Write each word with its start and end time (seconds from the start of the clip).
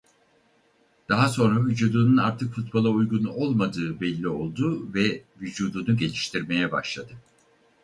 Daha 1.09 1.29
sonra 1.29 1.65
vücudunun 1.67 2.17
artık 2.17 2.53
futbola 2.55 2.89
uygun 2.89 3.23
olmadığı 3.25 4.01
belli 4.01 4.27
oldu 4.27 4.93
ve 4.93 5.23
vücudunu 5.41 5.97
geliştirmeye 5.97 6.71
başladı. 6.71 7.13